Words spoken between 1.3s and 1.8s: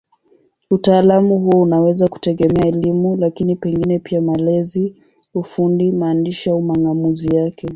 huo